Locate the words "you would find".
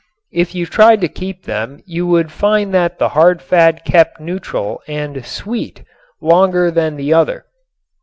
1.85-2.73